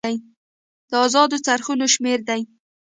د 0.89 0.91
ازادو 1.05 1.37
څرخونو 1.45 1.85
شمیر 1.93 2.19
دی. 2.29 2.41